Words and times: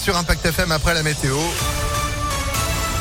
Sur 0.00 0.16
Impact 0.16 0.46
FM 0.46 0.72
après 0.72 0.94
la 0.94 1.02
météo. 1.02 1.36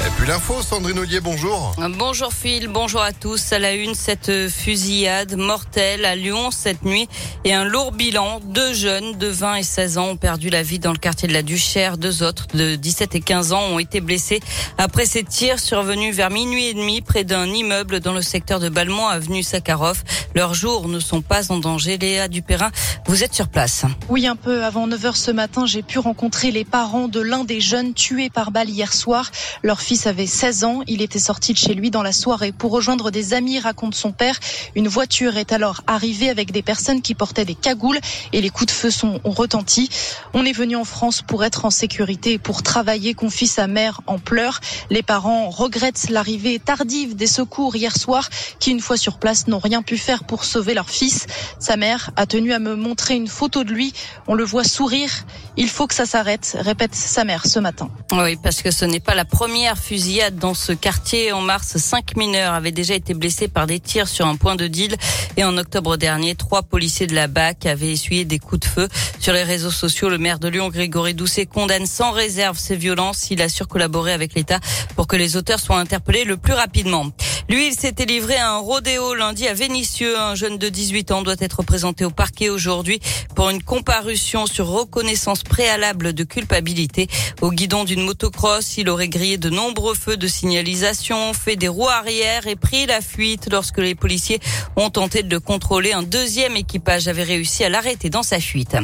Et 0.06 0.10
puis 0.20 0.28
l'info, 0.28 0.62
Sandrine 0.62 1.00
Ollier, 1.00 1.20
bonjour. 1.20 1.74
Bonjour 1.98 2.32
Phil, 2.32 2.68
bonjour 2.68 3.02
à 3.02 3.12
tous. 3.12 3.52
À 3.52 3.58
la 3.58 3.74
une, 3.74 3.96
cette 3.96 4.50
fusillade 4.50 5.36
mortelle 5.36 6.06
à 6.06 6.16
Lyon 6.16 6.52
cette 6.52 6.84
nuit 6.86 7.10
et 7.44 7.56
un 7.56 7.64
lourd 7.64 7.92
bilan. 7.92 8.40
Deux 8.44 8.76
jeunes 8.76 9.18
de 9.18 9.26
20 9.26 9.56
et 9.56 9.64
16 9.64 9.98
ans 9.98 10.10
ont 10.10 10.16
perdu 10.16 10.52
la 10.52 10.62
vie 10.62 10.78
dans 10.78 10.92
le 10.92 11.00
quartier 11.00 11.28
de 11.28 11.34
la 11.34 11.42
Duchère. 11.42 11.98
Deux 11.98 12.22
autres 12.22 12.46
de 12.54 12.76
17 12.76 13.16
et 13.16 13.20
15 13.20 13.54
ans 13.54 13.64
ont 13.64 13.80
été 13.80 14.00
blessés 14.00 14.42
après 14.78 15.08
ces 15.08 15.24
tirs 15.24 15.60
survenus 15.60 16.16
vers 16.16 16.30
minuit 16.30 16.68
et 16.68 16.76
demi 16.76 17.02
près 17.02 17.24
d'un 17.24 17.48
immeuble 17.48 18.00
dans 18.00 18.14
le 18.14 18.22
secteur 18.22 18.60
de 18.60 18.70
Balmont, 18.70 19.08
avenue 19.08 19.42
Sakharov. 19.42 20.04
Leurs 20.36 20.54
jours 20.54 20.88
ne 20.88 21.00
sont 21.00 21.24
pas 21.24 21.52
en 21.52 21.58
danger. 21.58 21.98
Léa 21.98 22.28
Dupérin, 22.28 22.70
vous 23.08 23.24
êtes 23.24 23.34
sur 23.34 23.48
place. 23.48 23.86
Oui, 24.10 24.28
un 24.28 24.36
peu 24.36 24.64
avant 24.64 24.88
9h 24.88 25.16
ce 25.16 25.32
matin, 25.32 25.66
j'ai 25.66 25.82
pu 25.82 25.98
rencontrer 25.98 26.52
les 26.52 26.64
parents 26.64 27.08
de 27.08 27.22
l'un 27.22 27.44
des 27.44 27.60
jeunes 27.60 27.96
tués 27.96 28.30
par 28.30 28.52
balle 28.52 28.70
hier 28.70 28.94
soir. 28.94 29.32
Leur 29.64 29.82
fils 29.82 29.95
avait 30.06 30.28
16 30.28 30.64
ans. 30.66 30.82
Il 30.88 31.02
était 31.02 31.20
sorti 31.20 31.54
de 31.54 31.58
chez 31.58 31.74
lui 31.74 31.90
dans 31.90 32.04
la 32.04 32.12
soirée 32.12 32.52
pour 32.52 32.72
rejoindre 32.72 33.10
des 33.10 33.34
amis, 33.34 33.60
raconte 33.60 33.96
son 33.96 34.12
père. 34.12 34.40
Une 34.76 34.88
voiture 34.88 35.38
est 35.38 35.54
alors 35.54 35.82
arrivée 35.88 36.30
avec 36.30 36.52
des 36.52 36.62
personnes 36.62 37.02
qui 37.02 37.16
portaient 37.16 37.46
des 37.46 37.56
cagoules 37.56 38.00
et 38.34 38.42
les 38.42 38.50
coups 38.50 38.68
de 38.68 38.72
feu 38.72 38.92
sont, 38.92 39.20
ont 39.24 39.32
retenti. 39.32 39.90
On 40.34 40.46
est 40.46 40.52
venu 40.52 40.76
en 40.76 40.84
France 40.84 41.22
pour 41.22 41.44
être 41.44 41.66
en 41.66 41.70
sécurité 41.70 42.38
pour 42.38 42.62
travailler, 42.62 43.14
confie 43.14 43.48
sa 43.48 43.68
mère 43.68 44.02
en 44.06 44.20
pleurs. 44.20 44.60
Les 44.90 45.02
parents 45.02 45.50
regrettent 45.50 46.10
l'arrivée 46.10 46.60
tardive 46.60 47.16
des 47.16 47.28
secours 47.28 47.76
hier 47.76 47.96
soir 47.96 48.30
qui, 48.60 48.72
une 48.72 48.82
fois 48.82 48.98
sur 48.98 49.18
place, 49.18 49.48
n'ont 49.48 49.60
rien 49.60 49.82
pu 49.82 49.98
faire 49.98 50.26
pour 50.26 50.44
sauver 50.44 50.74
leur 50.74 50.90
fils. 50.90 51.26
Sa 51.60 51.78
mère 51.78 52.12
a 52.16 52.26
tenu 52.26 52.54
à 52.54 52.60
me 52.60 52.76
montrer 52.76 53.16
une 53.16 53.28
photo 53.28 53.64
de 53.64 53.72
lui. 53.72 53.94
On 54.28 54.34
le 54.34 54.44
voit 54.44 54.64
sourire. 54.64 55.12
Il 55.58 55.70
faut 55.70 55.88
que 55.88 55.94
ça 55.94 56.06
s'arrête, 56.06 56.58
répète 56.60 56.96
sa 56.96 57.24
mère 57.24 57.46
ce 57.46 57.60
matin. 57.60 57.90
Oui, 58.12 58.36
parce 58.36 58.62
que 58.62 58.72
ce 58.72 58.86
n'est 58.86 59.00
pas 59.00 59.16
la 59.16 59.26
première 59.26 59.78
fusillade 59.86 60.38
dans 60.38 60.56
ce 60.56 60.72
quartier. 60.72 61.32
En 61.32 61.42
mars, 61.42 61.78
cinq 61.78 62.18
mineurs 62.18 62.54
avaient 62.54 62.72
déjà 62.72 62.96
été 62.96 63.14
blessés 63.14 63.48
par 63.48 63.68
des 63.68 63.80
tirs 63.80 64.08
sur 64.08 64.26
un 64.26 64.36
point 64.36 64.56
de 64.56 64.66
deal. 64.66 64.96
Et 65.38 65.44
en 65.44 65.56
octobre 65.60 65.96
dernier, 65.96 66.34
trois 66.34 66.64
policiers 66.64 67.06
de 67.06 67.14
la 67.14 67.28
BAC 67.28 67.68
avaient 67.68 67.92
essuyé 67.92 68.26
des 68.26 68.40
coups 68.40 68.62
de 68.62 68.66
feu. 68.66 68.88
Sur 69.20 69.34
les 69.34 69.44
réseaux 69.44 69.70
sociaux, 69.70 70.10
le 70.10 70.18
maire 70.18 70.40
de 70.40 70.48
Lyon, 70.48 70.70
Grégory 70.70 71.14
Doucet, 71.14 71.46
condamne 71.46 71.86
sans 71.86 72.12
réserve 72.12 72.58
ces 72.58 72.76
violences. 72.76 73.30
Il 73.30 73.44
a 73.44 73.50
surcollaboré 73.50 74.12
avec 74.12 74.34
l'État 74.34 74.60
pour 74.96 75.06
que 75.06 75.16
les 75.16 75.38
auteurs 75.38 75.60
soient 75.60 75.80
interpellés 75.80 76.24
le 76.24 76.38
plus 76.38 76.54
rapidement. 76.54 77.06
Lui, 77.48 77.68
il 77.68 77.74
s'était 77.74 78.06
livré 78.06 78.38
à 78.38 78.54
un 78.54 78.58
rodéo 78.58 79.14
lundi 79.14 79.48
à 79.48 79.54
Vénissieux. 79.54 80.18
Un 80.18 80.34
jeune 80.34 80.58
de 80.58 80.68
18 80.68 81.12
ans 81.12 81.22
doit 81.22 81.36
être 81.40 81.62
présenté 81.62 82.04
au 82.04 82.10
parquet 82.10 82.50
aujourd'hui 82.50 83.00
pour 83.36 83.52
une 83.52 83.62
comparution 83.62 84.48
sur 84.48 84.66
reconnaissance 84.68 85.44
préalable 85.44 86.14
de 86.14 86.24
culpabilité. 86.24 87.08
Au 87.42 87.52
guidon 87.52 87.84
d'une 87.84 88.02
motocross, 88.02 88.78
il 88.78 88.90
aurait 88.90 89.10
grillé 89.10 89.38
de 89.38 89.52
nombreux 89.52 89.94
feux 89.94 90.18
de 90.18 90.28
signalisation, 90.28 91.34
fait 91.34 91.56
des 91.56 91.68
roues 91.68 91.88
arrière 91.88 92.48
et 92.48 92.56
pris 92.56 92.88
la 92.88 93.00
fuite 93.00 93.48
lorsque 93.52 93.78
les 93.78 93.94
policiers 93.94 94.40
ont 94.76 94.90
tenté 94.90 95.22
de 95.22 95.30
le 95.30 95.40
contrôler. 95.40 95.94
Un 95.94 96.04
deuxième 96.04 96.56
équipage 96.56 97.08
avait 97.08 97.22
réussi 97.22 97.64
à 97.64 97.70
l'arrêter 97.70 98.10
dans 98.10 98.24
sa 98.24 98.40
fuite. 98.40 98.76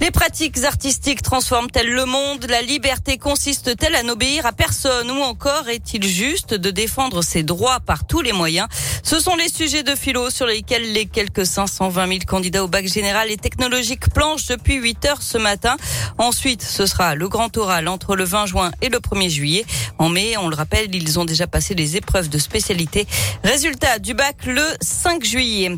Les 0.00 0.10
pratiques 0.10 0.64
artistiques 0.64 1.22
transforment-elles 1.22 1.92
le 1.92 2.06
monde? 2.06 2.46
La 2.48 2.62
liberté 2.62 3.18
consiste-t-elle 3.18 3.94
à 3.94 4.02
n'obéir 4.02 4.46
à 4.46 4.52
personne? 4.52 5.08
Ou 5.12 5.20
encore 5.20 5.68
est-il 5.68 6.04
juste 6.04 6.54
de 6.54 6.72
défendre 6.72 7.22
ses 7.22 7.44
droits 7.44 7.78
tous 8.08 8.20
les 8.20 8.32
moyens 8.32 8.68
Ce 9.02 9.20
sont 9.20 9.36
les 9.36 9.48
sujets 9.48 9.82
de 9.82 9.94
philo 9.94 10.30
sur 10.30 10.46
lesquels 10.46 10.92
les 10.92 11.06
quelques 11.06 11.46
520 11.46 12.08
000 12.08 12.18
candidats 12.26 12.64
au 12.64 12.68
bac 12.68 12.86
général 12.86 13.30
et 13.30 13.36
technologique 13.36 14.08
planchent 14.10 14.46
depuis 14.46 14.76
8 14.76 15.04
heures 15.06 15.22
ce 15.22 15.38
matin. 15.38 15.76
Ensuite, 16.18 16.62
ce 16.62 16.86
sera 16.86 17.14
le 17.14 17.28
grand 17.28 17.56
oral 17.56 17.88
entre 17.88 18.16
le 18.16 18.24
20 18.24 18.46
juin 18.46 18.70
et 18.80 18.88
le 18.88 18.98
1er 18.98 19.28
juillet. 19.28 19.64
En 19.98 20.08
mai, 20.08 20.36
on 20.36 20.48
le 20.48 20.56
rappelle, 20.56 20.94
ils 20.94 21.18
ont 21.18 21.24
déjà 21.24 21.46
passé 21.46 21.74
les 21.74 21.96
épreuves 21.96 22.28
de 22.28 22.38
spécialité. 22.38 23.06
Résultat 23.44 23.98
du 23.98 24.14
bac 24.14 24.46
le 24.46 24.64
5 24.80 25.24
juillet. 25.24 25.70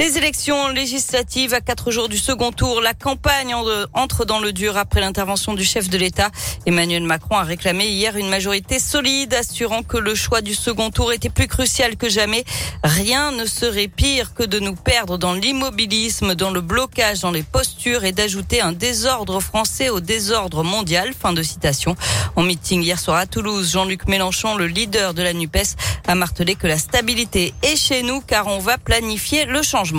Les 0.00 0.16
élections 0.16 0.68
législatives 0.68 1.52
à 1.52 1.60
quatre 1.60 1.90
jours 1.90 2.08
du 2.08 2.16
second 2.16 2.52
tour, 2.52 2.80
la 2.80 2.94
campagne 2.94 3.54
entre 3.92 4.24
dans 4.24 4.38
le 4.38 4.50
dur 4.50 4.78
après 4.78 5.02
l'intervention 5.02 5.52
du 5.52 5.62
chef 5.62 5.90
de 5.90 5.98
l'État. 5.98 6.30
Emmanuel 6.64 7.02
Macron 7.02 7.36
a 7.36 7.42
réclamé 7.42 7.86
hier 7.86 8.16
une 8.16 8.30
majorité 8.30 8.78
solide, 8.78 9.34
assurant 9.34 9.82
que 9.82 9.98
le 9.98 10.14
choix 10.14 10.40
du 10.40 10.54
second 10.54 10.88
tour 10.88 11.12
était 11.12 11.28
plus 11.28 11.48
crucial 11.48 11.98
que 11.98 12.08
jamais. 12.08 12.46
Rien 12.82 13.30
ne 13.32 13.44
serait 13.44 13.88
pire 13.88 14.32
que 14.32 14.42
de 14.42 14.58
nous 14.58 14.74
perdre 14.74 15.18
dans 15.18 15.34
l'immobilisme, 15.34 16.34
dans 16.34 16.50
le 16.50 16.62
blocage, 16.62 17.20
dans 17.20 17.30
les 17.30 17.42
postures 17.42 18.04
et 18.04 18.12
d'ajouter 18.12 18.62
un 18.62 18.72
désordre 18.72 19.38
français 19.40 19.90
au 19.90 20.00
désordre 20.00 20.64
mondial. 20.64 21.12
Fin 21.12 21.34
de 21.34 21.42
citation. 21.42 21.94
En 22.36 22.42
meeting 22.42 22.80
hier 22.80 22.98
soir 22.98 23.18
à 23.18 23.26
Toulouse, 23.26 23.70
Jean-Luc 23.70 24.08
Mélenchon, 24.08 24.56
le 24.56 24.66
leader 24.66 25.12
de 25.12 25.22
la 25.22 25.34
NUPES, 25.34 25.76
a 26.06 26.14
martelé 26.14 26.54
que 26.54 26.66
la 26.66 26.78
stabilité 26.78 27.52
est 27.62 27.76
chez 27.76 28.02
nous 28.02 28.22
car 28.22 28.46
on 28.46 28.60
va 28.60 28.78
planifier 28.78 29.44
le 29.44 29.60
changement. 29.60 29.89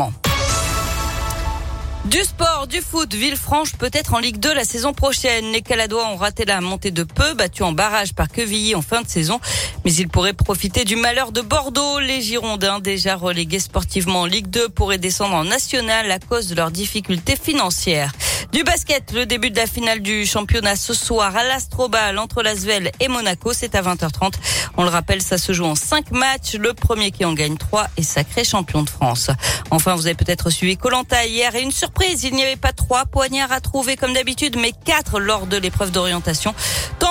Du 2.06 2.18
sport, 2.20 2.66
du 2.68 2.82
foot, 2.82 3.14
Villefranche 3.14 3.74
peut-être 3.74 4.14
en 4.14 4.20
Ligue 4.20 4.38
2 4.38 4.54
la 4.54 4.64
saison 4.64 4.94
prochaine. 4.94 5.52
Les 5.52 5.62
Caladois 5.62 6.08
ont 6.08 6.16
raté 6.16 6.46
la 6.46 6.60
montée 6.60 6.92
de 6.92 7.04
peu, 7.04 7.34
battus 7.36 7.62
en 7.62 7.74
barrage 7.74 8.14
par 8.14 8.28
Quevilly 8.28 8.74
en 8.74 8.82
fin 8.82 9.02
de 9.02 9.08
saison. 9.08 9.40
Mais 9.86 9.94
ils 9.94 10.08
pourraient 10.08 10.34
profiter 10.34 10.84
du 10.84 10.96
malheur 10.96 11.32
de 11.32 11.42
Bordeaux. 11.42 12.00
Les 12.00 12.22
Girondins, 12.22 12.80
déjà 12.80 13.16
relégués 13.16 13.60
sportivement 13.60 14.22
en 14.22 14.26
Ligue 14.26 14.48
2, 14.48 14.70
pourraient 14.70 14.98
descendre 14.98 15.36
en 15.36 15.44
National 15.44 16.10
à 16.10 16.20
cause 16.20 16.48
de 16.48 16.56
leurs 16.56 16.72
difficultés 16.72 17.36
financières. 17.36 18.12
Du 18.52 18.66
basket, 18.66 19.14
le 19.14 19.26
début 19.26 19.50
de 19.50 19.56
la 19.56 19.66
finale 19.66 20.02
du 20.02 20.26
championnat 20.26 20.76
ce 20.76 20.94
soir 20.94 21.34
à 21.38 21.44
l'Astrobal 21.46 22.20
entre 22.20 22.44
Lasvel 22.44 22.92
et 23.00 23.08
Monaco, 23.08 23.54
c'est 23.54 23.76
à 23.76 23.82
20h30. 23.82 24.34
On 24.76 24.84
le 24.84 24.90
rappelle, 24.90 25.22
ça 25.22 25.38
se 25.38 25.54
joue 25.54 25.64
en 25.64 25.76
5 25.76 26.12
matchs. 26.12 26.56
Le 26.56 26.74
premier 26.74 27.12
qui 27.12 27.24
en 27.24 27.32
gagne 27.32 27.56
3 27.56 27.88
est 27.96 28.02
sacré 28.02 28.44
champion 28.44 28.84
de 28.84 28.90
France. 28.90 29.30
Enfin, 29.70 29.96
vous 29.96 30.06
avez 30.06 30.16
peut-être 30.16 30.50
suivi 30.50 30.76
Colanta 30.76 31.26
hier 31.26 31.56
et 31.56 31.62
une 31.62 31.72
surprise, 31.72 32.26
il 32.26 32.34
n'y 32.34 32.44
avait 32.44 32.58
pas 32.58 32.74
trois 32.74 33.06
poignards 33.06 33.54
à 33.54 33.62
trouver 33.62 33.96
comme 33.96 34.12
d'habitude, 34.12 34.58
mais 34.60 34.74
quatre 34.84 35.22
lors 35.22 35.48
de 35.48 35.56
l'épreuve 35.56 35.92
d'orientation. 35.92 36.54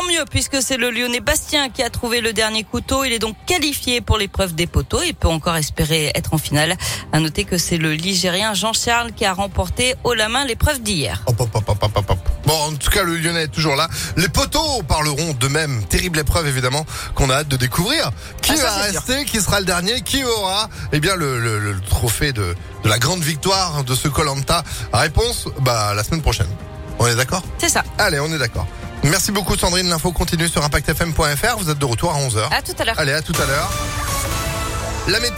Tant 0.00 0.06
mieux 0.06 0.25
puisque 0.31 0.62
c'est 0.62 0.78
le 0.78 0.91
Lyonnais 0.91 1.21
Bastien 1.21 1.69
qui 1.69 1.83
a 1.83 1.91
trouvé 1.91 2.22
le 2.22 2.33
dernier 2.33 2.65
couteau. 2.65 3.05
Il 3.05 3.12
est 3.12 3.19
donc 3.19 3.37
qualifié 3.44 4.00
pour 4.00 4.16
l'épreuve 4.16 4.55
des 4.55 4.66
poteaux 4.66 5.03
et 5.03 5.12
peut 5.12 5.28
encore 5.28 5.56
espérer 5.56 6.11
être 6.15 6.33
en 6.33 6.38
finale. 6.38 6.75
À 7.12 7.21
noter 7.21 7.44
que 7.44 7.59
c'est 7.59 7.77
le 7.77 7.93
Ligérien 7.93 8.55
Jean-Charles 8.55 9.12
qui 9.12 9.27
a 9.27 9.34
remporté 9.34 9.97
haut 10.05 10.15
la 10.15 10.31
main 10.31 10.47
l'épreuve 10.47 10.81
d'hier. 10.81 11.22
Bon, 12.47 12.55
en 12.55 12.72
tout 12.77 12.91
cas, 12.91 13.03
le 13.03 13.16
Lyonnais 13.19 13.43
est 13.43 13.49
toujours 13.49 13.77
là. 13.77 13.89
Les 14.16 14.28
poteaux 14.31 14.83
parleront 14.89 15.34
de 15.39 15.49
même. 15.49 15.84
Terrible 15.84 16.19
épreuve, 16.21 16.47
évidemment, 16.47 16.87
qu'on 17.15 17.28
a 17.28 17.34
hâte 17.34 17.49
de 17.49 17.56
découvrir. 17.56 18.10
Qui 18.41 18.53
Ah, 18.53 18.55
va 18.55 18.71
ça, 18.71 18.77
rester 19.00 19.25
Qui 19.27 19.41
sera 19.43 19.60
le 19.60 19.66
dernier 19.66 20.00
Qui 20.00 20.25
aura, 20.25 20.71
eh 20.93 21.00
bien, 21.00 21.15
le, 21.15 21.39
le- 21.39 21.59
le 21.59 21.78
trophée 21.81 22.33
de, 22.33 22.55
de 22.84 22.89
la 22.89 22.99
grande 22.99 23.21
victoire 23.22 23.84
de 23.84 23.94
ce 23.94 24.09
Colanta 24.09 24.65
Réponse, 24.94 25.47
bah, 25.60 25.93
la 25.94 26.03
semaine 26.05 26.22
prochaine. 26.22 26.49
On 26.99 27.06
est 27.06 27.16
d'accord? 27.16 27.43
C'est 27.59 27.69
ça. 27.69 27.83
Allez, 27.99 28.19
on 28.21 28.33
est 28.33 28.39
d'accord. 28.39 28.66
Merci 29.05 29.33
beaucoup, 29.33 29.56
Sandrine. 29.56 29.88
L'info 29.88 30.12
continue 30.12 30.49
sur 30.49 30.65
ImpactFM.fr. 30.65 31.56
Vous 31.59 31.71
êtes 31.71 31.78
de 31.78 31.84
retour 31.84 32.12
à 32.12 32.19
11h. 32.19 32.49
À 32.53 32.62
tout 32.62 32.72
à 32.78 32.84
l'heure. 32.84 32.99
Allez, 32.99 33.12
à 33.12 33.22
tout 33.22 33.33
à 33.41 33.47
l'heure. 33.47 33.71
La 35.09 35.21
météo. 35.21 35.28